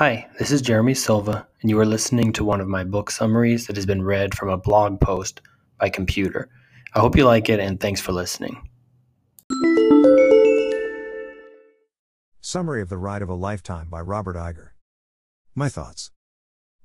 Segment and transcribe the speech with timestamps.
[0.00, 3.66] Hi, this is Jeremy Silva, and you are listening to one of my book summaries
[3.66, 5.42] that has been read from a blog post
[5.78, 6.48] by computer.
[6.94, 8.66] I hope you like it, and thanks for listening.
[12.40, 14.70] Summary of The Ride of a Lifetime by Robert Iger.
[15.54, 16.10] My thoughts.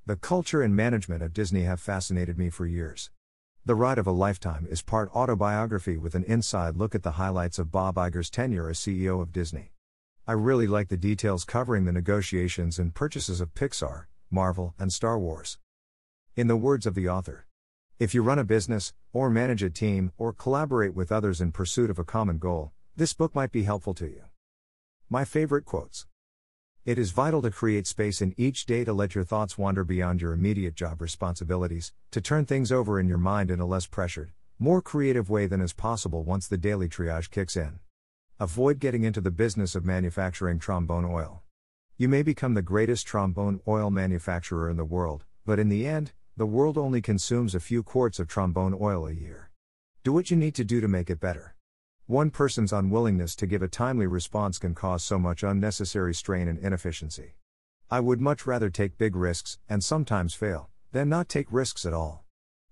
[0.04, 3.08] The culture and management of Disney have fascinated me for years.
[3.64, 7.58] The Ride of a Lifetime is part autobiography with an inside look at the highlights
[7.58, 9.72] of Bob Iger's tenure as CEO of Disney.
[10.28, 15.20] I really like the details covering the negotiations and purchases of Pixar, Marvel, and Star
[15.20, 15.58] Wars.
[16.34, 17.46] In the words of the author,
[18.00, 21.90] if you run a business, or manage a team, or collaborate with others in pursuit
[21.90, 24.22] of a common goal, this book might be helpful to you.
[25.08, 26.08] My favorite quotes.
[26.84, 30.20] It is vital to create space in each day to let your thoughts wander beyond
[30.20, 34.32] your immediate job responsibilities, to turn things over in your mind in a less pressured,
[34.58, 37.78] more creative way than is possible once the daily triage kicks in.
[38.38, 41.42] Avoid getting into the business of manufacturing trombone oil.
[41.96, 46.12] You may become the greatest trombone oil manufacturer in the world, but in the end,
[46.36, 49.50] the world only consumes a few quarts of trombone oil a year.
[50.04, 51.54] Do what you need to do to make it better.
[52.04, 56.58] One person's unwillingness to give a timely response can cause so much unnecessary strain and
[56.58, 57.36] inefficiency.
[57.90, 61.94] I would much rather take big risks, and sometimes fail, than not take risks at
[61.94, 62.26] all.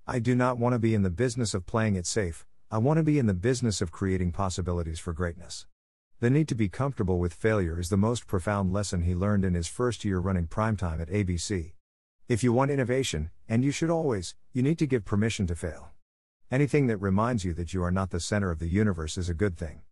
[0.07, 2.45] I do not want to be in the business of playing it safe,
[2.75, 5.69] I want to be in the business of creating possibilities for greatness.
[6.19, 9.55] The need to be comfortable with failure is the most profound lesson he learned in
[9.55, 11.75] his first year running primetime at ABC.
[12.29, 15.93] If you want innovation, and you should always, you need to give permission to fail.
[16.51, 19.35] Anything that reminds you that you are not the center of the universe is a
[19.35, 19.83] good thing.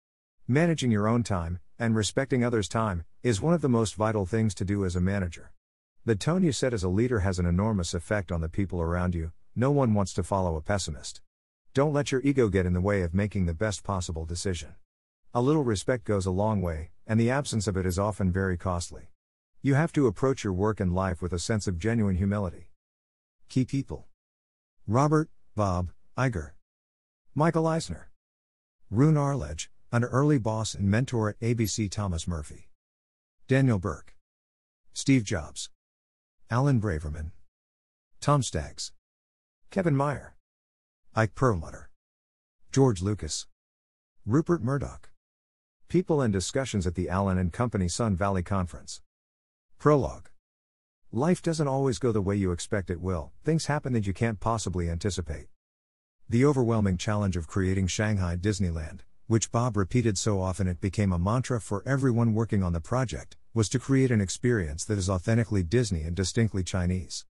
[0.48, 4.56] Managing your own time, and respecting others' time, is one of the most vital things
[4.56, 5.52] to do as a manager.
[6.04, 9.14] The tone you set as a leader has an enormous effect on the people around
[9.14, 11.20] you, no one wants to follow a pessimist.
[11.74, 14.74] Don't let your ego get in the way of making the best possible decision.
[15.32, 18.58] A little respect goes a long way, and the absence of it is often very
[18.58, 19.08] costly.
[19.62, 22.68] You have to approach your work and life with a sense of genuine humility.
[23.48, 24.06] Key people
[24.86, 26.50] Robert, Bob, Iger,
[27.34, 28.10] Michael Eisner,
[28.90, 32.68] Roone Arledge, an early boss and mentor at ABC Thomas Murphy,
[33.48, 34.14] Daniel Burke,
[34.92, 35.70] Steve Jobs,
[36.50, 37.30] Alan Braverman,
[38.20, 38.92] Tom Staggs,
[39.70, 40.34] Kevin Mayer.
[41.14, 41.90] Ike Perlmutter.
[42.72, 43.46] George Lucas.
[44.24, 45.10] Rupert Murdoch.
[45.86, 49.02] People and discussions at the Allen and Company Sun Valley Conference.
[49.78, 50.30] Prologue.
[51.12, 54.40] Life doesn't always go the way you expect it will, things happen that you can't
[54.40, 55.48] possibly anticipate.
[56.30, 61.18] The overwhelming challenge of creating Shanghai Disneyland, which Bob repeated so often it became a
[61.18, 65.62] mantra for everyone working on the project, was to create an experience that is authentically
[65.62, 67.26] Disney and distinctly Chinese.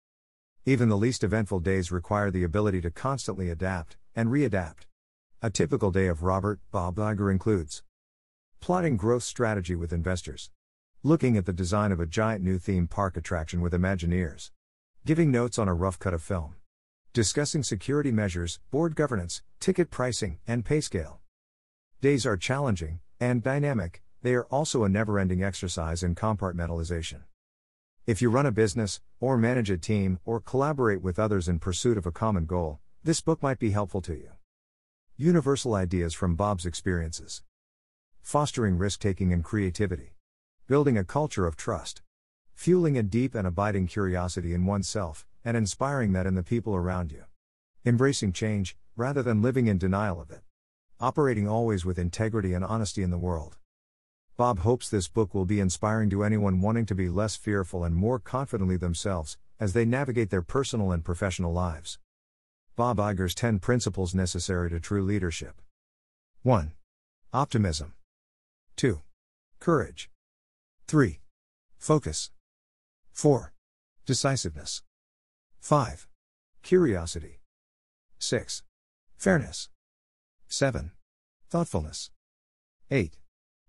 [0.68, 4.86] Even the least eventful days require the ability to constantly adapt and readapt.
[5.40, 7.84] A typical day of Robert Bob Iger includes
[8.58, 10.50] plotting growth strategy with investors,
[11.04, 14.50] looking at the design of a giant new theme park attraction with Imagineers,
[15.04, 16.56] giving notes on a rough cut of film,
[17.12, 21.20] discussing security measures, board governance, ticket pricing, and pay scale.
[22.00, 27.20] Days are challenging and dynamic, they are also a never ending exercise in compartmentalization.
[28.06, 31.98] If you run a business, or manage a team, or collaborate with others in pursuit
[31.98, 34.30] of a common goal, this book might be helpful to you.
[35.16, 37.42] Universal ideas from Bob's experiences.
[38.22, 40.14] Fostering risk taking and creativity.
[40.68, 42.02] Building a culture of trust.
[42.54, 47.10] Fueling a deep and abiding curiosity in oneself, and inspiring that in the people around
[47.10, 47.24] you.
[47.84, 50.42] Embracing change, rather than living in denial of it.
[51.00, 53.56] Operating always with integrity and honesty in the world.
[54.36, 57.96] Bob hopes this book will be inspiring to anyone wanting to be less fearful and
[57.96, 61.98] more confidently themselves as they navigate their personal and professional lives.
[62.76, 65.62] Bob Iger's 10 Principles Necessary to True Leadership
[66.42, 66.72] 1.
[67.32, 67.94] Optimism.
[68.76, 69.00] 2.
[69.58, 70.10] Courage.
[70.86, 71.20] 3.
[71.78, 72.30] Focus.
[73.12, 73.54] 4.
[74.04, 74.82] Decisiveness.
[75.60, 76.06] 5.
[76.62, 77.40] Curiosity.
[78.18, 78.62] 6.
[79.16, 79.70] Fairness.
[80.46, 80.90] 7.
[81.48, 82.10] Thoughtfulness.
[82.90, 83.16] 8.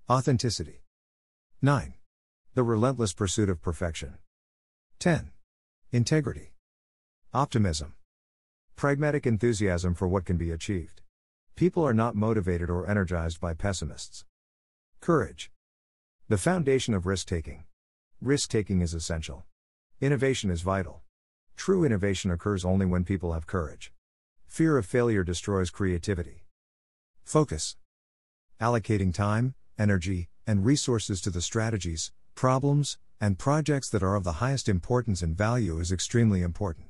[0.09, 0.85] Authenticity.
[1.61, 1.93] 9.
[2.53, 4.13] The relentless pursuit of perfection.
[4.99, 5.31] 10.
[5.91, 6.53] Integrity.
[7.33, 7.93] Optimism.
[8.77, 11.01] Pragmatic enthusiasm for what can be achieved.
[11.57, 14.23] People are not motivated or energized by pessimists.
[15.01, 15.51] Courage.
[16.29, 17.65] The foundation of risk taking.
[18.21, 19.43] Risk taking is essential.
[19.99, 21.01] Innovation is vital.
[21.57, 23.91] True innovation occurs only when people have courage.
[24.45, 26.45] Fear of failure destroys creativity.
[27.25, 27.75] Focus.
[28.61, 34.33] Allocating time, energy, and resources to the strategies, problems, and projects that are of the
[34.33, 36.87] highest importance and value is extremely important.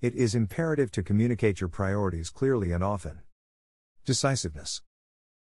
[0.00, 3.20] It is imperative to communicate your priorities clearly and often.
[4.04, 4.82] Decisiveness.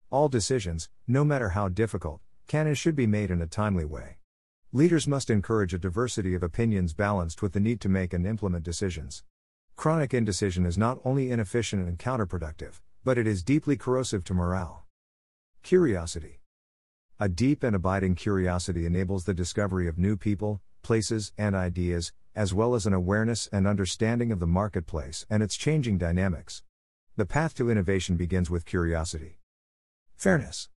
[0.09, 4.17] All decisions, no matter how difficult, can and should be made in a timely way.
[4.71, 8.63] Leaders must encourage a diversity of opinions balanced with the need to make and implement
[8.63, 9.23] decisions.
[9.75, 14.85] Chronic indecision is not only inefficient and counterproductive, but it is deeply corrosive to morale.
[15.63, 16.38] Curiosity.
[17.21, 22.53] A deep and abiding curiosity enables the discovery of new people, places, and ideas, as
[22.53, 26.63] well as an awareness and understanding of the marketplace and its changing dynamics.
[27.17, 29.37] The path to innovation begins with curiosity.
[30.15, 30.69] Fairness.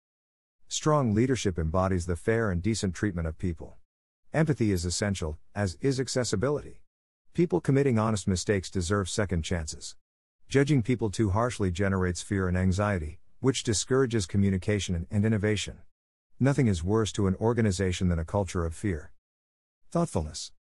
[0.67, 3.77] Strong leadership embodies the fair and decent treatment of people.
[4.33, 6.81] Empathy is essential, as is accessibility.
[7.35, 9.95] People committing honest mistakes deserve second chances.
[10.49, 15.81] Judging people too harshly generates fear and anxiety, which discourages communication and innovation.
[16.43, 19.13] Nothing is worse to an organization than a culture of fear.
[19.91, 20.53] Thoughtfulness.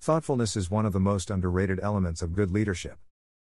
[0.00, 2.96] Thoughtfulness is one of the most underrated elements of good leadership.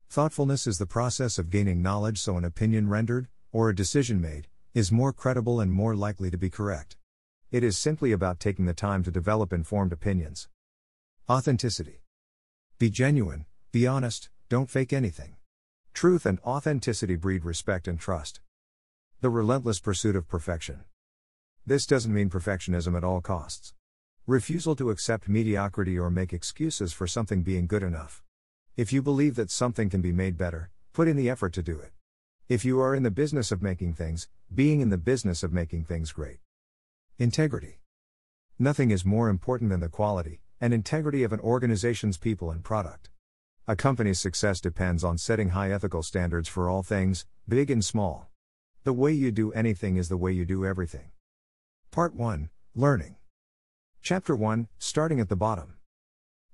[0.10, 4.48] Thoughtfulness is the process of gaining knowledge so an opinion rendered, or a decision made,
[4.74, 6.98] is more credible and more likely to be correct.
[7.52, 10.50] It is simply about taking the time to develop informed opinions.
[11.30, 12.02] Authenticity.
[12.80, 15.36] Be genuine, be honest, don't fake anything.
[15.94, 18.42] Truth and authenticity breed respect and trust.
[19.20, 20.86] The relentless pursuit of perfection.
[21.64, 23.76] This doesn't mean perfectionism at all costs.
[24.26, 28.24] Refusal to accept mediocrity or make excuses for something being good enough.
[28.76, 31.80] If you believe that something can be made better, put in the effort to do
[31.80, 31.92] it.
[32.50, 35.86] If you are in the business of making things, being in the business of making
[35.86, 36.40] things great.
[37.20, 37.80] Integrity.
[38.58, 43.12] Nothing is more important than the quality and integrity of an organization's people and product.
[43.68, 48.30] A company's success depends on setting high ethical standards for all things, big and small.
[48.84, 51.12] The way you do anything is the way you do everything.
[51.92, 53.18] Part 1 Learning.
[54.02, 55.74] Chapter 1 Starting at the Bottom.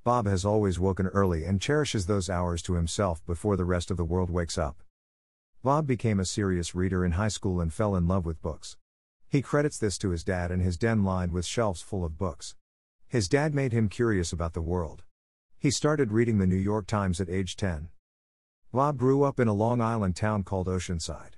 [0.03, 3.97] Bob has always woken early and cherishes those hours to himself before the rest of
[3.97, 4.81] the world wakes up.
[5.61, 8.77] Bob became a serious reader in high school and fell in love with books.
[9.29, 12.55] He credits this to his dad and his den lined with shelves full of books.
[13.07, 15.03] His dad made him curious about the world.
[15.59, 17.89] He started reading the New York Times at age 10.
[18.73, 21.33] Bob grew up in a Long Island town called Oceanside.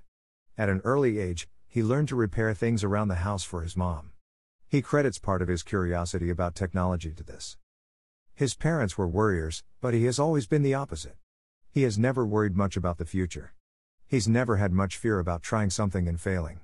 [0.57, 4.09] At an early age, he learned to repair things around the house for his mom.
[4.67, 7.57] He credits part of his curiosity about technology to this.
[8.33, 11.17] His parents were worriers, but he has always been the opposite.
[11.69, 13.53] He has never worried much about the future.
[14.07, 16.61] He's never had much fear about trying something and failing.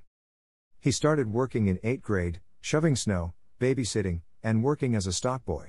[0.80, 5.68] He started working in 8th grade, shoving snow, babysitting, and working as a stockboy.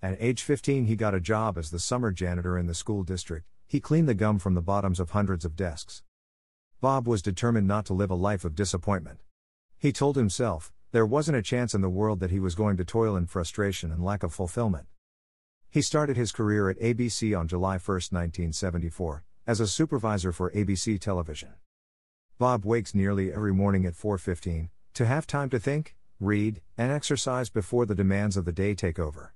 [0.00, 3.46] At age 15, he got a job as the summer janitor in the school district.
[3.66, 6.02] He cleaned the gum from the bottoms of hundreds of desks.
[6.80, 9.18] Bob was determined not to live a life of disappointment.
[9.78, 12.84] He told himself, there wasn't a chance in the world that he was going to
[12.84, 14.86] toil in frustration and lack of fulfillment.
[15.68, 21.00] He started his career at ABC on July 1, 1974, as a supervisor for ABC
[21.00, 21.54] Television.
[22.38, 27.50] Bob wakes nearly every morning at 4:15 to have time to think, read, and exercise
[27.50, 29.34] before the demands of the day take over.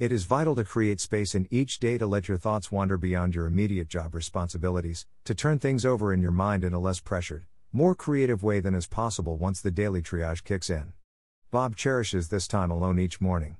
[0.00, 3.34] It is vital to create space in each day to let your thoughts wander beyond
[3.34, 7.44] your immediate job responsibilities, to turn things over in your mind in a less pressured,
[7.70, 10.94] more creative way than is possible once the daily triage kicks in.
[11.50, 13.58] Bob cherishes this time alone each morning.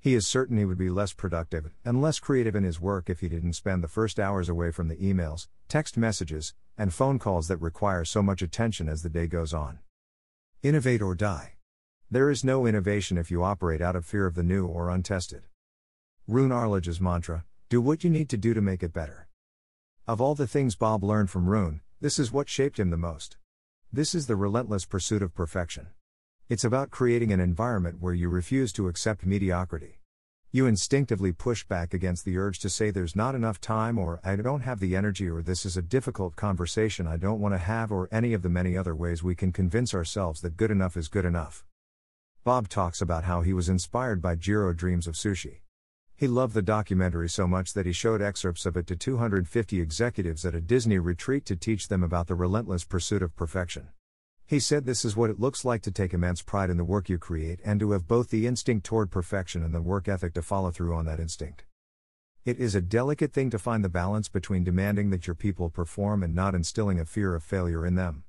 [0.00, 3.20] He is certain he would be less productive and less creative in his work if
[3.20, 7.46] he didn't spend the first hours away from the emails, text messages, and phone calls
[7.46, 9.78] that require so much attention as the day goes on.
[10.64, 11.52] Innovate or die.
[12.10, 15.44] There is no innovation if you operate out of fear of the new or untested.
[16.28, 19.28] Roone Arledge's mantra do what you need to do to make it better.
[20.08, 23.36] Of all the things Bob learned from Roone, this is what shaped him the most.
[23.92, 25.86] This is the relentless pursuit of perfection.
[26.48, 30.00] It's about creating an environment where you refuse to accept mediocrity.
[30.50, 34.34] You instinctively push back against the urge to say there's not enough time, or I
[34.34, 37.92] don't have the energy, or this is a difficult conversation I don't want to have,
[37.92, 41.06] or any of the many other ways we can convince ourselves that good enough is
[41.06, 41.64] good enough.
[42.42, 45.60] Bob talks about how he was inspired by Jiro Dreams of Sushi.
[46.18, 50.46] He loved the documentary so much that he showed excerpts of it to 250 executives
[50.46, 53.88] at a Disney retreat to teach them about the relentless pursuit of perfection.
[54.46, 57.10] He said this is what it looks like to take immense pride in the work
[57.10, 60.42] you create and to have both the instinct toward perfection and the work ethic to
[60.42, 61.64] follow through on that instinct.
[62.46, 66.22] It is a delicate thing to find the balance between demanding that your people perform
[66.22, 68.24] and not instilling a fear of failure in them.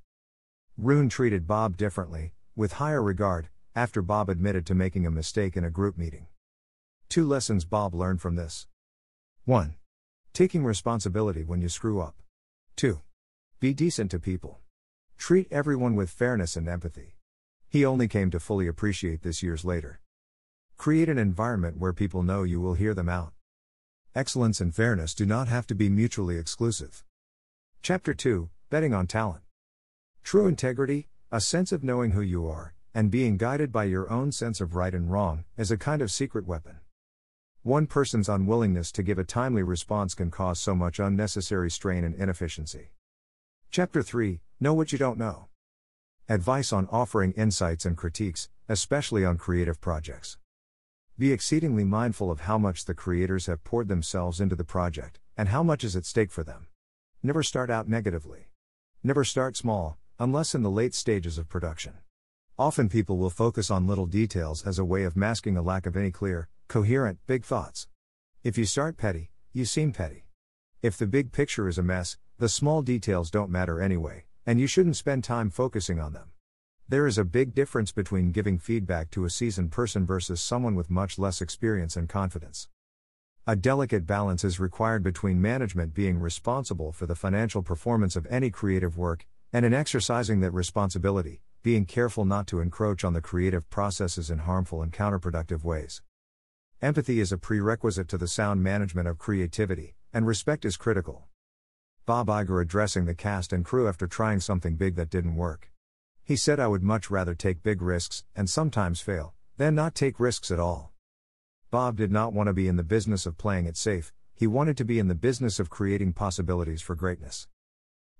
[0.76, 5.64] Roone treated Bob differently, with higher regard, after Bob admitted to making a mistake in
[5.64, 6.26] a group meeting.
[7.10, 8.66] Two lessons Bob learned from this
[9.46, 9.76] 1.
[10.34, 12.16] Taking responsibility when you screw up.
[12.76, 13.00] 2.
[13.60, 14.58] Be decent to people.
[15.16, 17.16] Treat everyone with fairness and empathy.
[17.66, 20.00] He only came to fully appreciate this years later.
[20.76, 23.32] Create an environment where people know you will hear them out.
[24.14, 27.04] Excellence and fairness do not have to be mutually exclusive.
[27.80, 29.44] Chapter 2 Betting on Talent.
[30.22, 34.30] True integrity, a sense of knowing who you are, and being guided by your own
[34.30, 36.80] sense of right and wrong, as a kind of secret weapon.
[37.68, 42.14] One person's unwillingness to give a timely response can cause so much unnecessary strain and
[42.14, 42.92] inefficiency.
[43.70, 45.48] Chapter 3 Know What You Don't Know.
[46.30, 50.38] Advice on offering insights and critiques, especially on creative projects.
[51.18, 55.50] Be exceedingly mindful of how much the creators have poured themselves into the project, and
[55.50, 56.68] how much is at stake for them.
[57.22, 58.48] Never start out negatively.
[59.02, 61.98] Never start small, unless in the late stages of production.
[62.58, 65.98] Often people will focus on little details as a way of masking a lack of
[65.98, 67.88] any clear, coherent, big thoughts.
[68.44, 70.26] If you start petty, you seem petty.
[70.82, 74.66] If the big picture is a mess, the small details don't matter anyway, and you
[74.66, 76.30] shouldn't spend time focusing on them.
[76.86, 80.90] There is a big difference between giving feedback to a seasoned person versus someone with
[80.90, 82.68] much less experience and confidence.
[83.46, 88.50] A delicate balance is required between management being responsible for the financial performance of any
[88.50, 93.68] creative work, and in exercising that responsibility, being careful not to encroach on the creative
[93.70, 96.02] processes in harmful and counterproductive ways.
[96.80, 101.26] Empathy is a prerequisite to the sound management of creativity, and respect is critical.
[102.06, 105.72] Bob Iger addressing the cast and crew after trying something big that didn't work.
[106.22, 110.20] He said, I would much rather take big risks, and sometimes fail, than not take
[110.20, 110.92] risks at all.
[111.72, 114.76] Bob did not want to be in the business of playing it safe, he wanted
[114.76, 117.48] to be in the business of creating possibilities for greatness.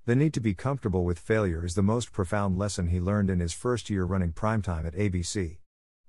[0.04, 3.38] The need to be comfortable with failure is the most profound lesson he learned in
[3.38, 5.58] his first year running primetime at ABC.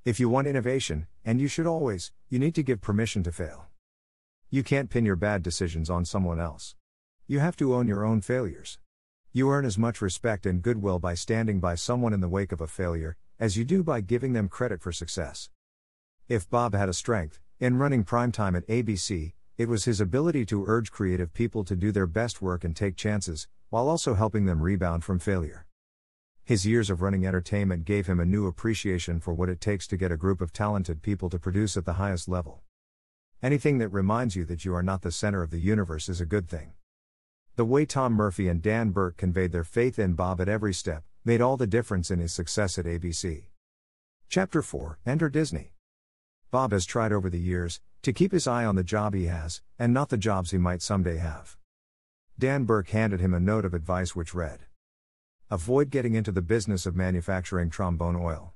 [0.05, 3.67] If you want innovation, and you should always, you need to give permission to fail.
[4.49, 6.75] You can't pin your bad decisions on someone else.
[7.27, 8.79] You have to own your own failures.
[9.33, 12.61] You earn as much respect and goodwill by standing by someone in the wake of
[12.61, 15.49] a failure, as you do by giving them credit for success.
[16.29, 20.63] If Bob had a strength, in running primetime at ABC, it was his ability to
[20.65, 24.61] urge creative people to do their best work and take chances, while also helping them
[24.61, 25.65] rebound from failure.
[26.49, 29.95] His years of running entertainment gave him a new appreciation for what it takes to
[29.95, 32.63] get a group of talented people to produce at the highest level.
[33.43, 36.25] Anything that reminds you that you are not the center of the universe is a
[36.25, 36.71] good thing.
[37.55, 41.03] The way Tom Murphy and Dan Burke conveyed their faith in Bob at every step
[41.23, 43.43] made all the difference in his success at ABC.
[44.27, 45.73] Chapter 4 Enter Disney.
[46.49, 49.61] Bob has tried over the years to keep his eye on the job he has,
[49.77, 51.57] and not the jobs he might someday have.
[52.39, 54.61] Dan Burke handed him a note of advice which read
[55.51, 58.53] Avoid getting into the business of manufacturing trombone oil.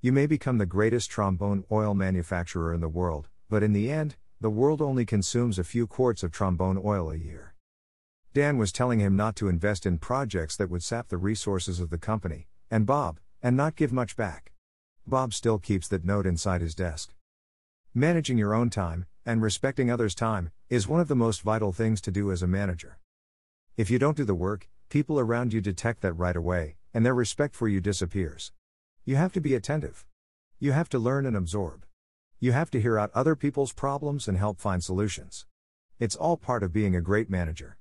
[0.00, 4.16] You may become the greatest trombone oil manufacturer in the world, but in the end,
[4.40, 7.54] the world only consumes a few quarts of trombone oil a year.
[8.34, 11.90] Dan was telling him not to invest in projects that would sap the resources of
[11.90, 14.50] the company, and Bob, and not give much back.
[15.06, 17.14] Bob still keeps that note inside his desk.
[17.94, 22.00] Managing your own time, and respecting others' time, is one of the most vital things
[22.00, 22.98] to do as a manager.
[23.76, 27.14] If you don't do the work, people around you detect that right away, and their
[27.14, 28.52] respect for you disappears.
[29.06, 30.04] You have to be attentive.
[30.58, 31.86] You have to learn and absorb.
[32.40, 35.46] You have to hear out other people's problems and help find solutions.
[35.98, 37.78] It's all part of being a great manager.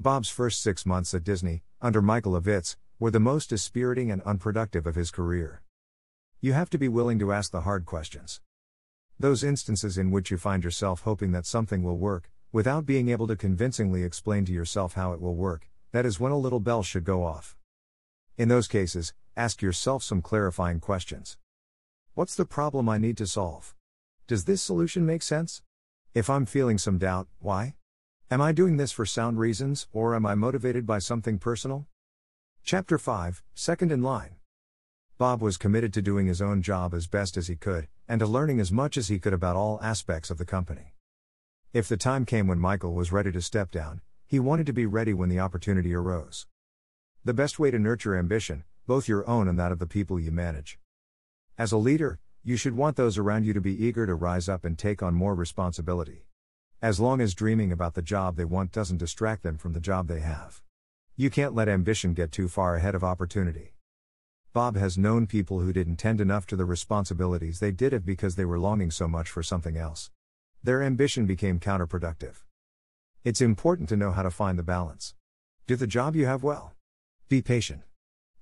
[0.00, 4.88] Bob's first six months at Disney, under Michael Ovitz, were the most dispiriting and unproductive
[4.88, 5.62] of his career.
[6.40, 8.40] You have to be willing to ask the hard questions.
[9.20, 13.28] Those instances in which you find yourself hoping that something will work, without being able
[13.28, 16.82] to convincingly explain to yourself how it will work, that is when a little bell
[16.82, 17.56] should go off.
[18.36, 21.38] In those cases, ask yourself some clarifying questions.
[22.14, 23.76] What's the problem I need to solve?
[24.26, 25.62] Does this solution make sense?
[26.12, 27.76] If I'm feeling some doubt, why?
[28.28, 31.86] Am I doing this for sound reasons, or am I motivated by something personal?
[32.64, 34.34] Chapter 5 Second in Line.
[35.16, 38.26] Bob was committed to doing his own job as best as he could, and to
[38.26, 40.96] learning as much as he could about all aspects of the company.
[41.72, 44.86] If the time came when Michael was ready to step down, he wanted to be
[44.86, 46.46] ready when the opportunity arose.
[47.24, 50.30] The best way to nurture ambition, both your own and that of the people you
[50.30, 50.78] manage.
[51.56, 54.64] As a leader, you should want those around you to be eager to rise up
[54.64, 56.26] and take on more responsibility.
[56.82, 60.08] As long as dreaming about the job they want doesn't distract them from the job
[60.08, 60.62] they have.
[61.16, 63.74] You can't let ambition get too far ahead of opportunity.
[64.52, 68.36] Bob has known people who didn't tend enough to the responsibilities they did have because
[68.36, 70.10] they were longing so much for something else.
[70.62, 72.42] Their ambition became counterproductive.
[73.24, 75.14] It's important to know how to find the balance.
[75.66, 76.74] Do the job you have well.
[77.30, 77.80] Be patient.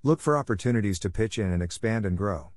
[0.03, 2.49] Look for opportunities to pitch in and expand and grow.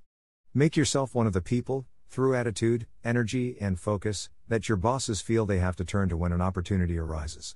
[0.53, 5.47] Make yourself one of the people, through attitude, energy, and focus, that your bosses feel
[5.47, 7.55] they have to turn to when an opportunity arises.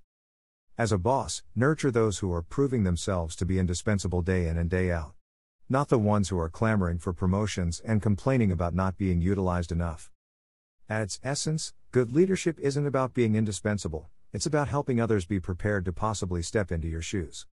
[0.78, 4.70] As a boss, nurture those who are proving themselves to be indispensable day in and
[4.70, 5.14] day out.
[5.68, 10.12] Not the ones who are clamoring for promotions and complaining about not being utilized enough.
[10.88, 15.84] At its essence, good leadership isn't about being indispensable, it's about helping others be prepared
[15.84, 17.46] to possibly step into your shoes.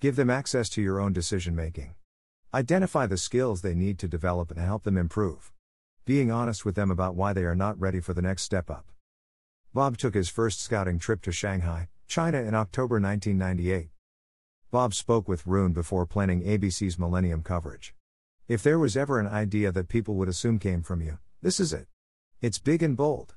[0.00, 1.94] Give them access to your own decision making.
[2.54, 5.52] Identify the skills they need to develop and help them improve.
[6.04, 8.86] Being honest with them about why they are not ready for the next step up.
[9.74, 13.90] Bob took his first scouting trip to Shanghai, China in October 1998.
[14.70, 17.94] Bob spoke with Roone before planning ABC's Millennium coverage.
[18.48, 21.72] If there was ever an idea that people would assume came from you, this is
[21.72, 21.86] it.
[22.40, 23.34] It's big and bold.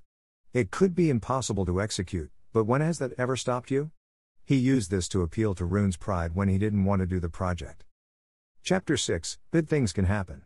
[0.53, 3.91] It could be impossible to execute, but when has that ever stopped you?
[4.45, 7.27] He used this to appeal to Roone's pride when he didn't want to do the
[7.27, 7.83] project.
[8.63, 10.43] Chapter 6 Big Things Can Happen.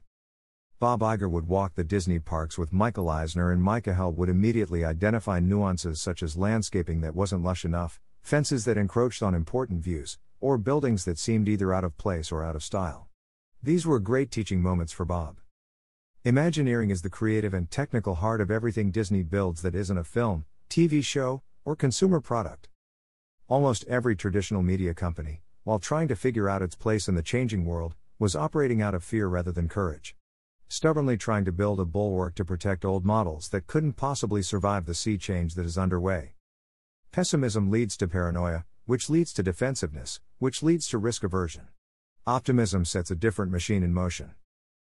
[0.79, 4.83] Bob Iger would walk the Disney parks with Michael Eisner, and Micah Held would immediately
[4.83, 10.17] identify nuances such as landscaping that wasn't lush enough, fences that encroached on important views,
[10.39, 13.07] or buildings that seemed either out of place or out of style.
[13.61, 15.37] These were great teaching moments for Bob.
[16.23, 20.45] Imagineering is the creative and technical heart of everything Disney builds that isn't a film,
[20.71, 22.67] TV show, or consumer product.
[23.47, 27.63] Almost every traditional media company, while trying to figure out its place in the changing
[27.63, 30.15] world, was operating out of fear rather than courage.
[30.67, 34.95] Stubbornly trying to build a bulwark to protect old models that couldn't possibly survive the
[34.95, 36.33] sea change that is underway.
[37.11, 41.67] Pessimism leads to paranoia, which leads to defensiveness, which leads to risk aversion.
[42.25, 44.31] Optimism sets a different machine in motion.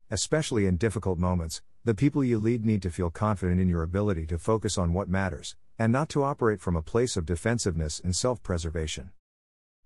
[0.08, 4.24] Especially in difficult moments, the people you lead need to feel confident in your ability
[4.26, 8.14] to focus on what matters, and not to operate from a place of defensiveness and
[8.14, 9.11] self preservation.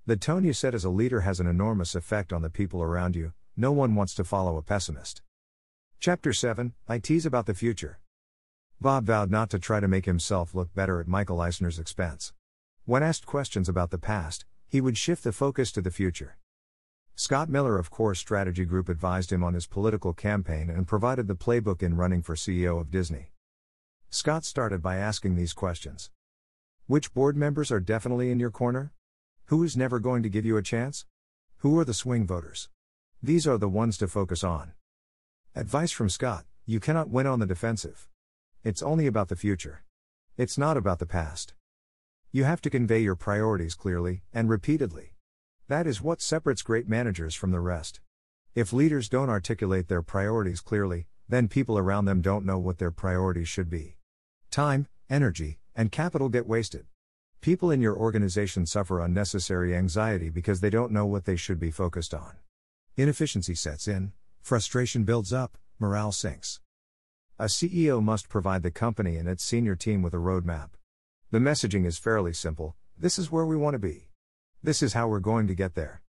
[0.06, 3.16] The tone you set as a leader has an enormous effect on the people around
[3.16, 5.22] you, no one wants to follow a pessimist.
[5.98, 8.00] Chapter 7 I tease about the future.
[8.80, 12.32] Bob vowed not to try to make himself look better at Michael Eisner's expense.
[12.86, 16.38] When asked questions about the past, he would shift the focus to the future.
[17.14, 21.36] Scott Miller of Core Strategy Group advised him on his political campaign and provided the
[21.36, 23.29] playbook in running for CEO of Disney.
[24.12, 26.10] Scott started by asking these questions
[26.88, 28.92] Which board members are definitely in your corner?
[29.46, 31.06] Who is never going to give you a chance?
[31.58, 32.68] Who are the swing voters?
[33.22, 34.72] These are the ones to focus on.
[35.54, 38.08] Advice from Scott You cannot win on the defensive.
[38.64, 39.84] It's only about the future.
[40.36, 41.54] It's not about the past.
[42.32, 45.14] You have to convey your priorities clearly and repeatedly.
[45.68, 48.00] That is what separates great managers from the rest.
[48.56, 52.90] If leaders don't articulate their priorities clearly, then people around them don't know what their
[52.90, 53.98] priorities should be.
[54.50, 56.86] Time, energy, and capital get wasted.
[57.40, 61.70] People in your organization suffer unnecessary anxiety because they don't know what they should be
[61.70, 62.34] focused on.
[62.96, 64.10] Inefficiency sets in,
[64.42, 66.58] frustration builds up, morale sinks.
[67.38, 70.70] A CEO must provide the company and its senior team with a roadmap.
[71.30, 74.08] The messaging is fairly simple this is where we want to be.
[74.64, 76.02] This is how we're going to get there.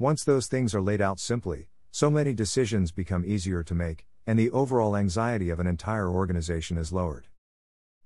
[0.00, 4.36] Once those things are laid out simply, so many decisions become easier to make, and
[4.36, 7.28] the overall anxiety of an entire organization is lowered.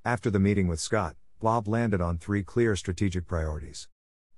[0.08, 3.88] After the meeting with Scott, Bob landed on three clear strategic priorities.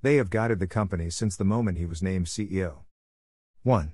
[0.03, 2.79] They have guided the company since the moment he was named CEO.
[3.63, 3.93] 1.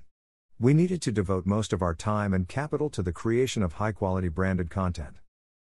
[0.57, 3.91] We needed to devote most of our time and capital to the creation of high
[3.91, 5.17] quality branded content.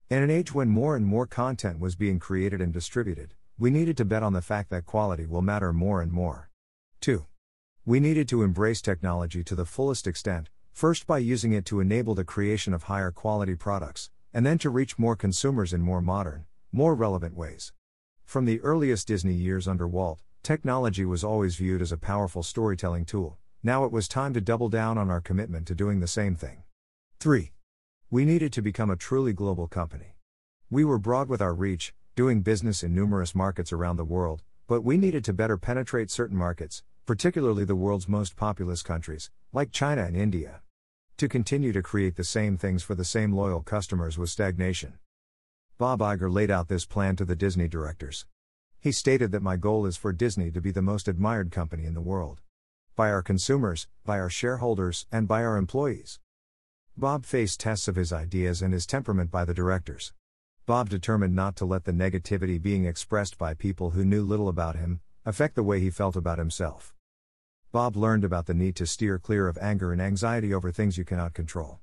[0.10, 3.96] In an age when more and more content was being created and distributed, we needed
[3.96, 6.50] to bet on the fact that quality will matter more and more.
[7.00, 7.26] 2.
[7.86, 12.16] We needed to embrace technology to the fullest extent, first by using it to enable
[12.16, 16.46] the creation of higher quality products, and then to reach more consumers in more modern,
[16.72, 17.74] more relevant ways.
[18.24, 23.06] From the earliest Disney years under Walt, technology was always viewed as a powerful storytelling
[23.06, 23.38] tool.
[23.62, 26.64] Now it was time to double down on our commitment to doing the same thing.
[27.20, 27.52] 3.
[28.10, 30.16] We needed to become a truly global company.
[30.70, 34.82] We were broad with our reach, doing business in numerous markets around the world, but
[34.82, 40.04] we needed to better penetrate certain markets, particularly the world's most populous countries, like China
[40.04, 40.62] and India.
[41.22, 44.98] To continue to create the same things for the same loyal customers was stagnation.
[45.78, 48.26] Bob Iger laid out this plan to the Disney directors.
[48.80, 51.94] He stated that my goal is for Disney to be the most admired company in
[51.94, 52.42] the world
[52.96, 56.20] by our consumers, by our shareholders, and by our employees.
[56.98, 60.14] Bob faced tests of his ideas and his temperament by the directors.
[60.66, 64.76] Bob determined not to let the negativity being expressed by people who knew little about
[64.76, 66.96] him affect the way he felt about himself.
[67.72, 71.06] Bob learned about the need to steer clear of anger and anxiety over things you
[71.06, 71.80] cannot control.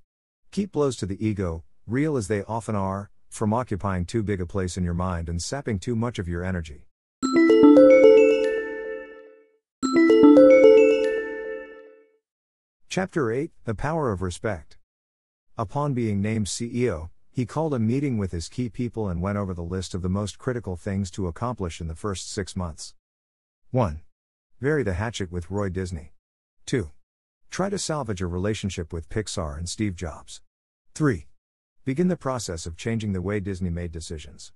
[0.51, 4.45] Keep blows to the ego, real as they often are, from occupying too big a
[4.45, 6.85] place in your mind and sapping too much of your energy.
[12.91, 14.77] Chapter 8 The Power of Respect.
[15.57, 19.55] Upon being named CEO, he called a meeting with his key people and went over
[19.55, 22.95] the list of the most critical things to accomplish in the first six months.
[23.71, 24.03] 1.
[24.61, 26.15] Bury the hatchet with Roy Disney.
[26.67, 26.91] 2.
[27.49, 30.41] Try to salvage a relationship with Pixar and Steve Jobs.
[30.97, 31.29] 3.
[31.85, 34.53] Begin the process of changing the way Disney made decisions.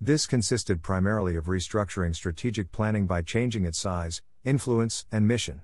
[0.00, 5.60] This consisted primarily of restructuring strategic planning by changing its size, influence, and mission.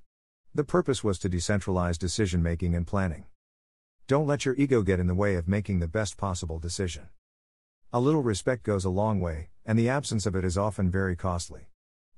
[0.54, 3.24] The purpose was to decentralize decision making and planning.
[4.06, 7.08] Don't let your ego get in the way of making the best possible decision.
[7.90, 11.16] A little respect goes a long way, and the absence of it is often very
[11.16, 11.70] costly.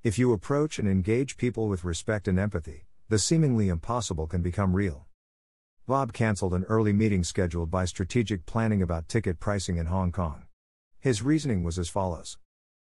[0.02, 4.74] If you approach and engage people with respect and empathy, the seemingly impossible can become
[4.74, 5.06] real.
[5.86, 10.44] Bob cancelled an early meeting scheduled by strategic planning about ticket pricing in Hong Kong.
[11.00, 12.38] His reasoning was as follows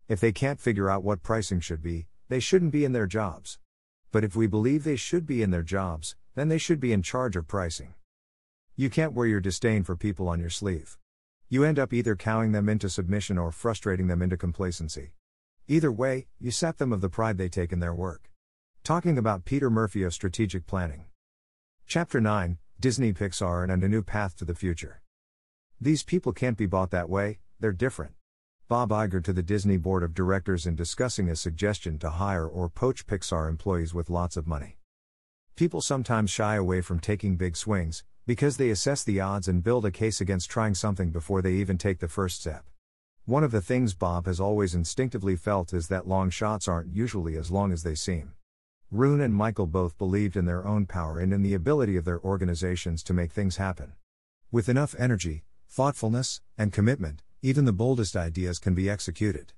[0.08, 3.58] If they can't figure out what pricing should be, they shouldn't be in their jobs.
[4.12, 7.00] But if we believe they should be in their jobs, then they should be in
[7.00, 7.94] charge of pricing.
[8.76, 10.98] You can't wear your disdain for people on your sleeve.
[11.48, 15.12] You end up either cowing them into submission or frustrating them into complacency.
[15.68, 18.30] Either way, you sap them of the pride they take in their work.
[18.84, 21.06] Talking about Peter Murphy of Strategic Planning.
[21.88, 25.02] Chapter 9 Disney Pixar and a New Path to the Future.
[25.80, 28.12] These people can't be bought that way, they're different.
[28.68, 32.68] Bob Iger to the Disney Board of Directors in discussing a suggestion to hire or
[32.68, 34.78] poach Pixar employees with lots of money.
[35.56, 39.84] People sometimes shy away from taking big swings, because they assess the odds and build
[39.84, 42.66] a case against trying something before they even take the first step.
[43.26, 47.36] One of the things Bob has always instinctively felt is that long shots aren't usually
[47.36, 48.34] as long as they seem.
[48.92, 52.20] Roone and Michael both believed in their own power and in the ability of their
[52.20, 53.94] organizations to make things happen.
[54.52, 59.54] With enough energy, thoughtfulness, and commitment, even the boldest ideas can be executed.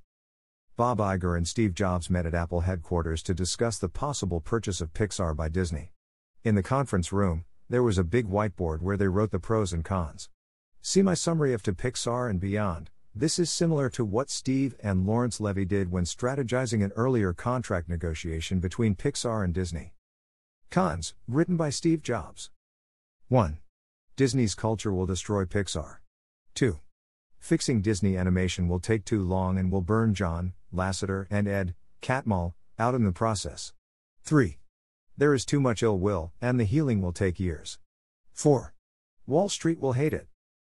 [0.79, 4.95] Bob Iger and Steve Jobs met at Apple headquarters to discuss the possible purchase of
[4.95, 5.93] Pixar by Disney.
[6.43, 9.85] In the conference room, there was a big whiteboard where they wrote the pros and
[9.85, 10.31] cons.
[10.81, 12.89] See my summary of To Pixar and Beyond.
[13.21, 17.89] This is similar to what Steve and Lawrence Levy did when strategizing an earlier contract
[17.89, 19.93] negotiation between Pixar and Disney.
[20.71, 22.51] Cons, written by Steve Jobs.
[23.27, 23.59] 1.
[24.15, 25.97] Disney's culture will destroy Pixar.
[26.55, 26.79] 2.
[27.41, 32.53] Fixing Disney animation will take too long and will burn John, Lasseter, and Ed, Catmull,
[32.79, 33.73] out in the process.
[34.23, 34.59] 3.
[35.17, 37.81] There is too much ill will, and the healing will take years.
[38.33, 38.75] 4.
[39.27, 40.29] Wall Street will hate it.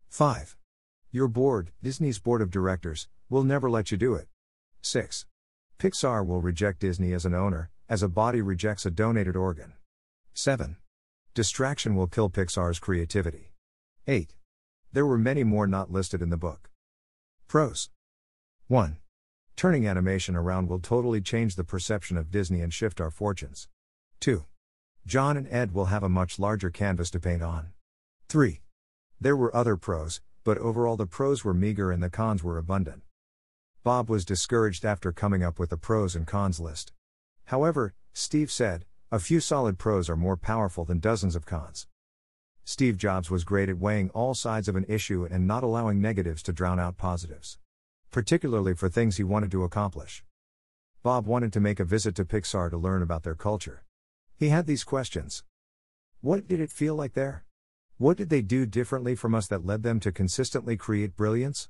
[0.09, 0.55] 5.
[1.15, 4.27] Your board, Disney's board of directors, will never let you do it.
[4.81, 5.25] 6.
[5.79, 9.75] Pixar will reject Disney as an owner, as a body rejects a donated organ.
[10.33, 10.75] 7.
[11.33, 13.53] Distraction will kill Pixar's creativity.
[14.05, 14.35] 8.
[14.91, 16.69] There were many more not listed in the book.
[17.47, 17.91] Pros
[18.67, 18.97] 1.
[19.55, 23.69] Turning animation around will totally change the perception of Disney and shift our fortunes.
[24.19, 24.43] 2.
[25.05, 27.69] John and Ed will have a much larger canvas to paint on.
[28.27, 28.59] 3.
[29.21, 33.01] There were other pros, but overall the pros were meager and the cons were abundant.
[33.83, 36.93] Bob was discouraged after coming up with the pros and cons list.
[37.45, 41.87] However, Steve said, a few solid pros are more powerful than dozens of cons.
[42.63, 46.43] Steve Jobs was great at weighing all sides of an issue and not allowing negatives
[46.43, 47.57] to drown out positives.
[48.11, 50.23] Particularly for things he wanted to accomplish.
[51.01, 53.83] Bob wanted to make a visit to Pixar to learn about their culture.
[54.35, 55.43] He had these questions
[56.21, 57.44] What did it feel like there?
[57.97, 61.69] What did they do differently from us that led them to consistently create brilliance?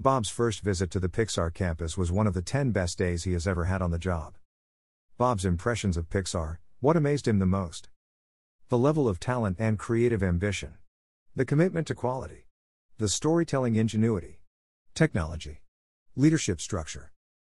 [0.00, 3.32] Bob's first visit to the Pixar campus was one of the 10 best days he
[3.32, 4.34] has ever had on the job.
[5.18, 7.88] Bob's impressions of Pixar, what amazed him the most?
[8.70, 10.74] The level of talent and creative ambition.
[11.36, 12.46] The commitment to quality.
[12.98, 14.40] The storytelling ingenuity.
[14.94, 15.62] Technology.
[16.16, 17.12] Leadership structure.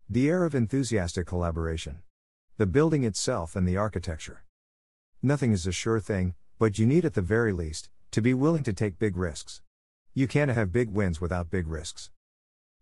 [0.10, 2.00] The air of enthusiastic collaboration.
[2.56, 4.46] The building itself and the architecture.
[5.22, 8.62] Nothing is a sure thing, but you need at the very least to be willing
[8.62, 9.64] to take big risks.
[10.14, 12.12] You can't have big wins without big risks.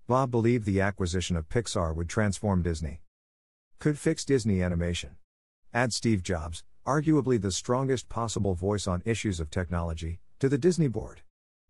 [0.06, 3.00] Bob believed the acquisition of Pixar would transform Disney.
[3.80, 5.12] Could fix Disney animation.
[5.74, 10.90] Add Steve Jobs, arguably the strongest possible voice on issues of technology, to the Disney
[10.90, 11.22] board.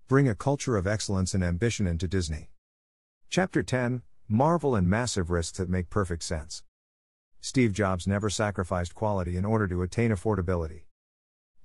[0.07, 2.49] Bring a culture of excellence and ambition into Disney.
[3.29, 6.63] Chapter 10 Marvel and Massive Risks That Make Perfect Sense.
[7.39, 10.85] Steve Jobs never sacrificed quality in order to attain affordability.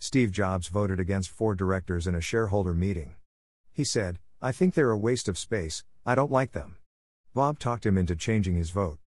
[0.05, 3.15] Steve Jobs voted against four directors in a shareholder meeting.
[3.73, 6.77] He said, I think they're a waste of space, I don't like them.
[7.33, 8.99] Bob talked him into changing his vote.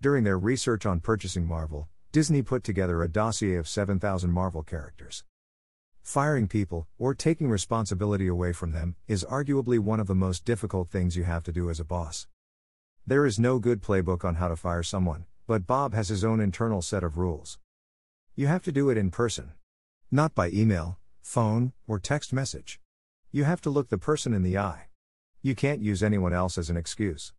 [0.00, 5.22] During their research on purchasing Marvel, Disney put together a dossier of 7,000 Marvel characters.
[6.02, 10.90] Firing people, or taking responsibility away from them, is arguably one of the most difficult
[10.90, 12.26] things you have to do as a boss.
[13.06, 16.40] There is no good playbook on how to fire someone, but Bob has his own
[16.40, 17.60] internal set of rules.
[18.34, 19.52] You have to do it in person.
[20.10, 22.78] Not by email, phone, or text message.
[23.32, 24.86] You have to look the person in the eye.
[25.42, 27.32] You can't use anyone else as an excuse.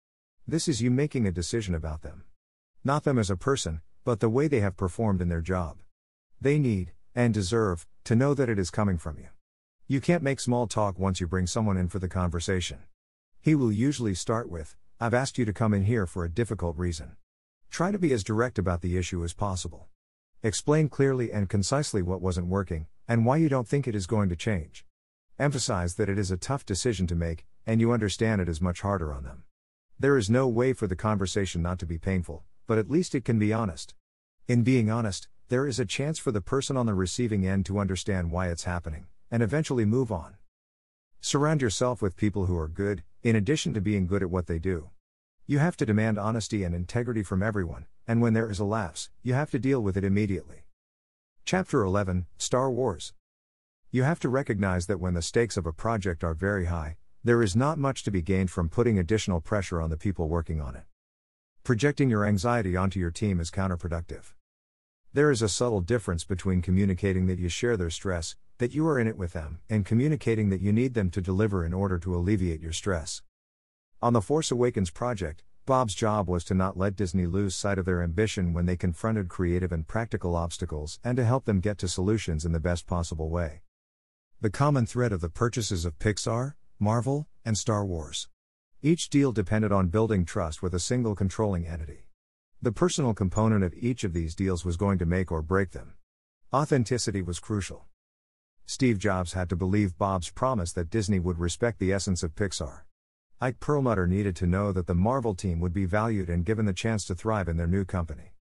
[0.46, 2.26] This is you making a decision about them.
[2.84, 5.78] Not them as a person, but the way they have performed in their job.
[6.42, 9.30] They need, and deserve, to know that it is coming from you.
[9.88, 12.80] You can't make small talk once you bring someone in for the conversation.
[13.40, 16.78] He will usually start with, I've asked you to come in here for a difficult
[16.78, 17.16] reason.
[17.70, 19.88] Try to be as direct about the issue as possible.
[20.44, 24.30] Explain clearly and concisely what wasn't working, and why you don't think it is going
[24.30, 24.86] to change.
[25.40, 28.82] Emphasize that it is a tough decision to make, and you understand it is much
[28.82, 29.44] harder on them.
[30.00, 33.26] There is no way for the conversation not to be painful, but at least it
[33.26, 33.96] can be honest.
[34.48, 37.80] In being honest, there is a chance for the person on the receiving end to
[37.80, 40.36] understand why it's happening, and eventually move on.
[41.20, 44.60] Surround yourself with people who are good, in addition to being good at what they
[44.60, 44.92] do.
[45.48, 49.10] You have to demand honesty and integrity from everyone, and when there is a lapse,
[49.22, 50.66] you have to deal with it immediately.
[51.46, 53.14] Chapter 11 Star Wars
[53.90, 57.42] you have to recognize that when the stakes of a project are very high, there
[57.42, 60.76] is not much to be gained from putting additional pressure on the people working on
[60.76, 60.84] it.
[61.64, 64.34] Projecting your anxiety onto your team is counterproductive.
[65.14, 69.00] There is a subtle difference between communicating that you share their stress, that you are
[69.00, 72.14] in it with them, and communicating that you need them to deliver in order to
[72.14, 73.22] alleviate your stress.
[74.02, 77.84] On the Force Awakens project, Bob's job was to not let Disney lose sight of
[77.84, 81.90] their ambition when they confronted creative and practical obstacles and to help them get to
[81.90, 83.64] solutions in the best possible way.
[84.40, 88.30] The common thread of the purchases of Pixar, Marvel, and Star Wars.
[88.82, 92.08] Each deal depended on building trust with a single controlling entity.
[92.62, 95.96] The personal component of each of these deals was going to make or break them.
[96.54, 97.88] Authenticity was crucial.
[98.66, 102.87] Steve Jobs had to believe Bob's promise that Disney would respect the essence of Pixar.
[103.40, 106.74] Ike Perlmutter needed to know that the Marvel team would be valued and given the
[106.74, 108.34] chance to thrive in their new company.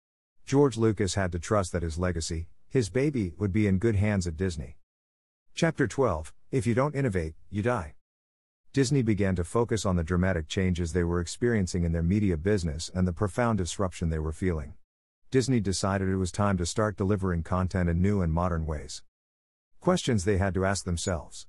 [0.46, 4.26] George Lucas had to trust that his legacy, his baby, would be in good hands
[4.26, 4.78] at Disney.
[5.54, 7.96] Chapter 12 If you don't innovate, you die.
[8.72, 12.90] Disney began to focus on the dramatic changes they were experiencing in their media business
[12.96, 14.76] and the profound disruption they were feeling.
[15.30, 19.04] Disney decided it was time to start delivering content in new and modern ways.
[19.82, 21.48] Questions they had to ask themselves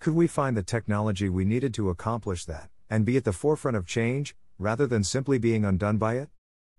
[0.00, 3.76] Could we find the technology we needed to accomplish that, and be at the forefront
[3.76, 6.30] of change, rather than simply being undone by it?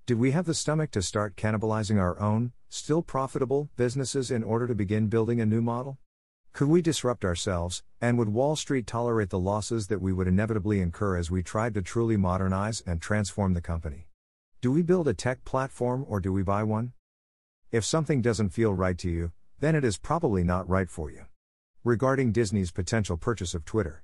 [0.07, 4.65] Did we have the stomach to start cannibalizing our own, still profitable, businesses in order
[4.65, 5.99] to begin building a new model?
[6.51, 10.81] Could we disrupt ourselves, and would Wall Street tolerate the losses that we would inevitably
[10.81, 14.07] incur as we tried to truly modernize and transform the company?
[14.62, 16.93] Do we build a tech platform or do we buy one?
[17.71, 21.25] If something doesn't feel right to you, then it is probably not right for you.
[21.84, 24.04] Regarding Disney's potential purchase of Twitter,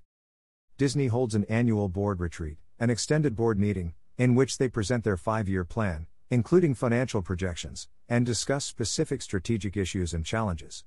[0.80, 5.16] Disney holds an annual board retreat, an extended board meeting, in which they present their
[5.16, 10.86] five year plan, including financial projections, and discuss specific strategic issues and challenges.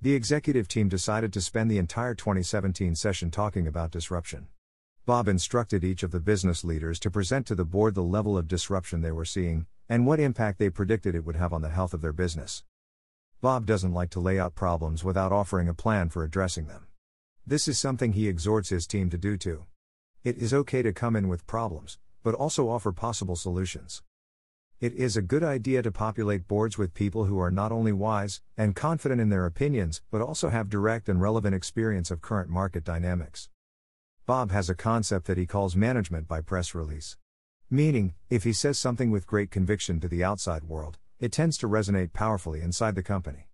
[0.00, 4.46] The executive team decided to spend the entire 2017 session talking about disruption.
[5.06, 8.46] Bob instructed each of the business leaders to present to the board the level of
[8.46, 11.92] disruption they were seeing, and what impact they predicted it would have on the health
[11.92, 12.62] of their business.
[13.44, 16.86] Bob doesn't like to lay out problems without offering a plan for addressing them.
[17.46, 19.66] This is something he exhorts his team to do too.
[20.22, 24.02] It is okay to come in with problems, but also offer possible solutions.
[24.80, 28.40] It is a good idea to populate boards with people who are not only wise
[28.56, 32.82] and confident in their opinions, but also have direct and relevant experience of current market
[32.82, 33.50] dynamics.
[34.24, 37.18] Bob has a concept that he calls management by press release.
[37.68, 41.66] Meaning, if he says something with great conviction to the outside world, it tends to
[41.66, 43.48] resonate powerfully inside the company.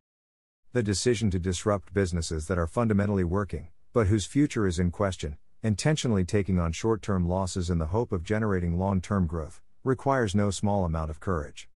[0.72, 5.38] The decision to disrupt businesses that are fundamentally working, but whose future is in question,
[5.62, 10.34] intentionally taking on short term losses in the hope of generating long term growth, requires
[10.34, 11.68] no small amount of courage.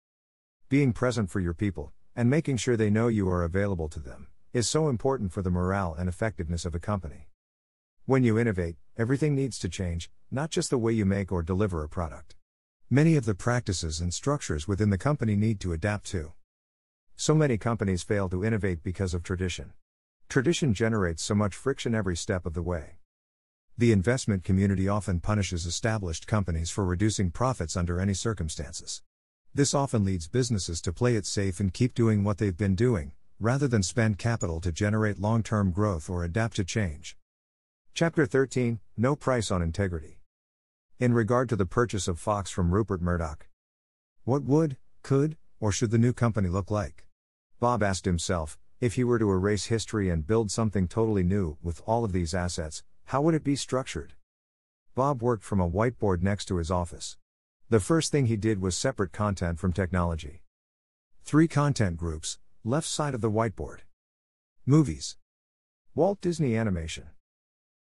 [0.67, 4.29] Being present for your people, and making sure they know you are available to them,
[4.51, 7.29] is so important for the morale and effectiveness of a company.
[8.07, 11.83] When you innovate, everything needs to change, not just the way you make or deliver
[11.83, 12.35] a product.
[12.93, 16.33] Many of the practices and structures within the company need to adapt to.
[17.15, 19.73] So many companies fail to innovate because of tradition.
[20.29, 22.99] Tradition generates so much friction every step of the way.
[23.79, 29.01] The investment community often punishes established companies for reducing profits under any circumstances.
[29.55, 33.13] This often leads businesses to play it safe and keep doing what they've been doing,
[33.39, 37.17] rather than spend capital to generate long term growth or adapt to change.
[37.95, 40.19] Chapter 13 No Price on Integrity.
[41.03, 43.49] In regard to the purchase of Fox from Rupert Murdoch,
[44.23, 47.07] what would, could, or should the new company look like?
[47.59, 51.81] Bob asked himself if he were to erase history and build something totally new with
[51.85, 54.13] all of these assets, how would it be structured?
[54.95, 57.17] Bob worked from a whiteboard next to his office.
[57.69, 60.41] The first thing he did was separate content from technology.
[61.25, 63.79] Three content groups, left side of the whiteboard.
[64.65, 65.17] Movies.
[65.95, 67.07] Walt Disney Animation.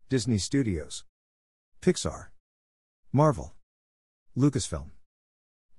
[0.07, 1.03] Disney Studios.
[1.81, 2.27] Pixar.
[3.11, 3.55] Marvel.
[4.37, 4.91] Lucasfilm.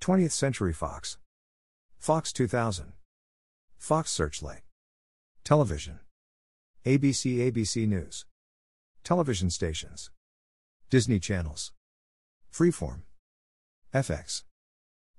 [0.01, 1.17] 20th Century Fox.
[1.97, 2.91] Fox 2000.
[3.77, 4.63] Fox Searchlight.
[5.45, 6.01] Television.
[6.85, 8.25] ABC ABC News.
[9.05, 10.11] Television stations.
[10.89, 11.71] Disney channels.
[12.51, 13.03] Freeform.
[13.93, 14.43] FX.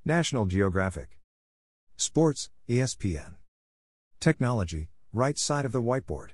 [0.05, 1.19] National Geographic.
[1.97, 3.37] Sports, ESPN.
[4.21, 6.33] Technology, right side of the whiteboard.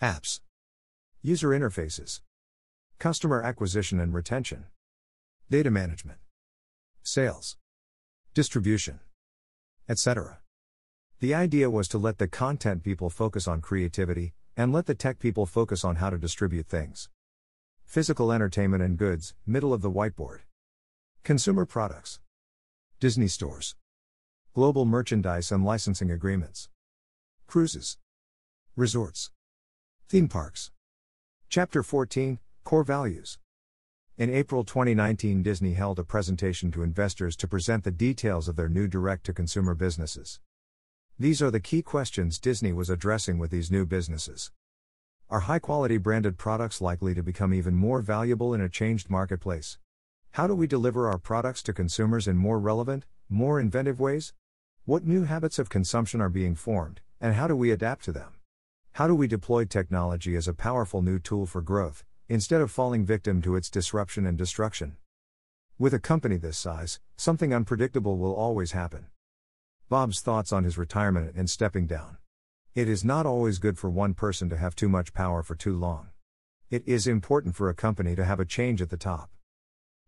[0.00, 0.40] Apps.
[1.20, 2.20] User interfaces.
[2.98, 4.64] Customer acquisition and retention.
[5.48, 6.18] Data management.
[7.04, 7.56] Sales.
[8.34, 8.98] Distribution.
[9.88, 10.40] Etc.
[11.20, 15.20] The idea was to let the content people focus on creativity, and let the tech
[15.20, 17.08] people focus on how to distribute things.
[17.84, 20.40] Physical entertainment and goods, middle of the whiteboard.
[21.22, 22.18] Consumer products.
[22.98, 23.76] Disney stores.
[24.52, 26.70] Global merchandise and licensing agreements.
[27.46, 27.98] Cruises.
[28.74, 29.30] Resorts.
[30.08, 30.72] Theme parks.
[31.48, 33.38] Chapter 14 Core Values.
[34.18, 38.70] In April 2019, Disney held a presentation to investors to present the details of their
[38.70, 40.40] new direct to consumer businesses.
[41.18, 44.52] These are the key questions Disney was addressing with these new businesses.
[45.28, 49.76] Are high quality branded products likely to become even more valuable in a changed marketplace?
[50.30, 54.32] How do we deliver our products to consumers in more relevant, more inventive ways?
[54.86, 58.32] What new habits of consumption are being formed, and how do we adapt to them?
[58.92, 63.04] How do we deploy technology as a powerful new tool for growth, instead of falling
[63.04, 64.96] victim to its disruption and destruction?
[65.78, 69.06] With a company this size, something unpredictable will always happen.
[69.88, 72.16] Bob's thoughts on his retirement and stepping down.
[72.74, 75.76] It is not always good for one person to have too much power for too
[75.76, 76.08] long.
[76.70, 79.30] It is important for a company to have a change at the top.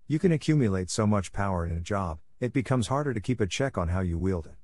[0.07, 3.47] You can accumulate so much power in a job, it becomes harder to keep a
[3.47, 4.57] check on how you wield it.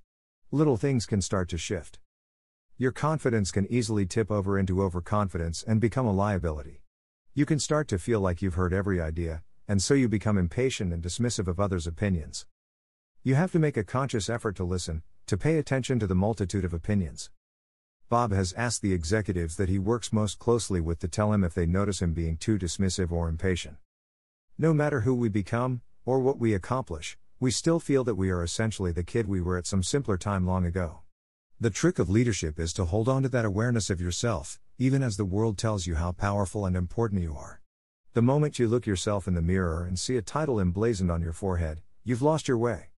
[0.50, 1.98] Little things can start to shift.
[2.76, 6.83] Your confidence can easily tip over into overconfidence and become a liability.
[7.36, 10.92] You can start to feel like you've heard every idea, and so you become impatient
[10.92, 12.46] and dismissive of others' opinions.
[13.24, 16.64] You have to make a conscious effort to listen, to pay attention to the multitude
[16.64, 17.30] of opinions.
[18.08, 21.54] Bob has asked the executives that he works most closely with to tell him if
[21.54, 23.78] they notice him being too dismissive or impatient.
[24.56, 28.44] No matter who we become, or what we accomplish, we still feel that we are
[28.44, 31.00] essentially the kid we were at some simpler time long ago.
[31.60, 35.16] The trick of leadership is to hold on to that awareness of yourself, even as
[35.16, 37.60] the world tells you how powerful and important you are.
[38.12, 41.32] The moment you look yourself in the mirror and see a title emblazoned on your
[41.32, 42.90] forehead, you've lost your way.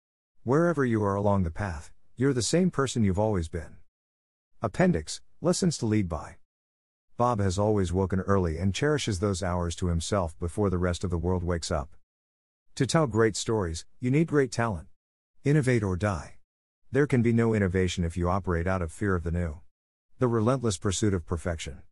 [0.45, 3.77] Wherever you are along the path, you're the same person you've always been.
[4.63, 6.37] Appendix Lessons to Lead by.
[7.17, 11.11] Bob has always woken early and cherishes those hours to himself before the rest of
[11.11, 11.97] the world wakes up.
[12.77, 14.87] To tell great stories, you need great talent.
[15.45, 16.37] Innovate or die.
[16.95, 19.59] There can be no innovation if you operate out of fear of the new.
[20.21, 21.83] The relentless pursuit of perfection.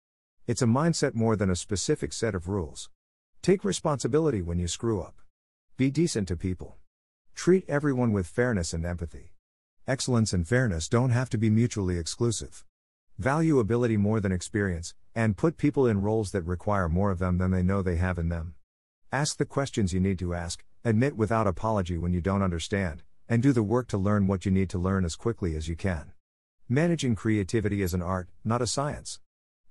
[0.46, 2.88] It's a mindset more than a specific set of rules.
[3.42, 5.16] Take responsibility when you screw up.
[5.76, 6.76] Be decent to people.
[7.34, 9.32] Treat everyone with fairness and empathy.
[9.88, 12.64] Excellence and fairness don't have to be mutually exclusive.
[13.18, 17.38] Value ability more than experience, and put people in roles that require more of them
[17.38, 18.54] than they know they have in them.
[19.10, 23.42] Ask the questions you need to ask, admit without apology when you don't understand, and
[23.42, 26.12] do the work to learn what you need to learn as quickly as you can.
[26.68, 29.20] Managing creativity is an art, not a science.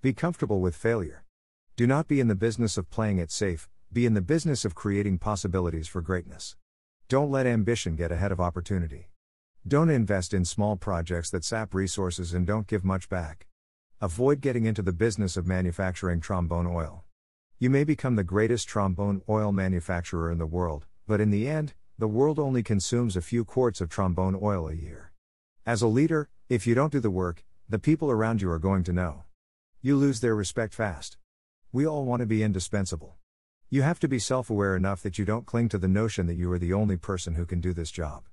[0.02, 1.26] Be comfortable with failure.
[1.76, 4.74] Do not be in the business of playing it safe, be in the business of
[4.74, 6.56] creating possibilities for greatness.
[7.08, 9.12] Don't let ambition get ahead of opportunity.
[9.68, 13.46] Don't invest in small projects that sap resources and don't give much back.
[14.02, 17.04] Avoid getting into the business of manufacturing trombone oil.
[17.60, 21.76] You may become the greatest trombone oil manufacturer in the world, but in the end,
[22.02, 25.12] the world only consumes a few quarts of trombone oil a year.
[25.68, 28.84] As a leader, if you don't do the work, the people around you are going
[28.86, 29.26] to know.
[29.84, 31.18] You lose their respect fast.
[31.72, 33.18] We all want to be indispensable.
[33.70, 36.38] You have to be self aware enough that you don't cling to the notion that
[36.38, 38.24] you are the only person who can do this job.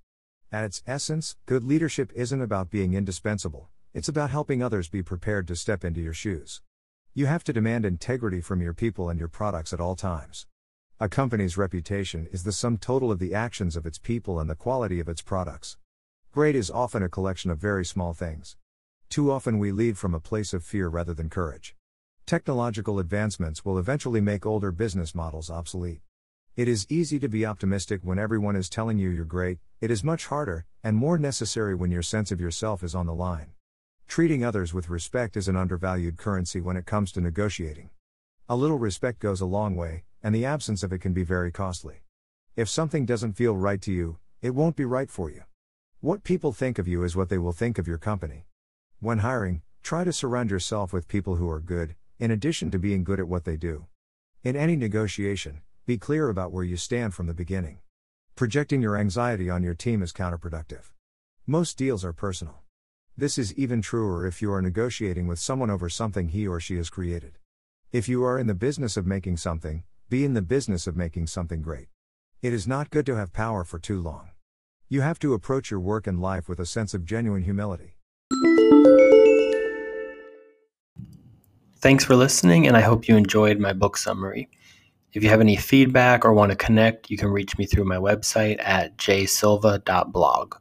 [0.51, 5.47] At its essence, good leadership isn't about being indispensable, it's about helping others be prepared
[5.49, 6.63] to step into your shoes.
[7.13, 10.47] You have to demand integrity from your people and your products at all times.
[11.01, 14.57] A company's reputation is the sum total of the actions of its people and the
[14.57, 15.77] quality of its products.
[16.33, 18.57] Great is often a collection of very small things.
[19.09, 21.77] Too often we lead from a place of fear rather than courage.
[22.27, 26.01] Technological advancements will eventually make older business models obsolete.
[26.57, 30.03] It is easy to be optimistic when everyone is telling you you're great, it is
[30.03, 33.53] much harder, and more necessary when your sense of yourself is on the line.
[34.09, 37.91] Treating others with respect is an undervalued currency when it comes to negotiating.
[38.51, 41.53] A little respect goes a long way, and the absence of it can be very
[41.53, 42.05] costly.
[42.57, 45.43] If something doesn't feel right to you, it won't be right for you.
[46.01, 48.47] What people think of you is what they will think of your company.
[49.01, 53.05] When hiring, try to surround yourself with people who are good, in addition to being
[53.05, 53.85] good at what they do.
[54.43, 57.81] In any negotiation, be clear about where you stand from the beginning.
[58.35, 60.93] Projecting your anxiety on your team is counterproductive.
[61.47, 62.61] Most deals are personal.
[63.15, 66.77] This is even truer if you are negotiating with someone over something he or she
[66.77, 67.37] has created.
[67.91, 71.27] If you are in the business of making something, be in the business of making
[71.29, 71.89] something great.
[72.43, 74.29] It is not good to have power for too long.
[74.91, 77.97] You have to approach your work and life with a sense of genuine humility.
[81.79, 84.51] Thanks for listening, and I hope you enjoyed my book summary.
[85.15, 87.97] If you have any feedback or want to connect, you can reach me through my
[87.97, 90.57] website at jsilva.blog.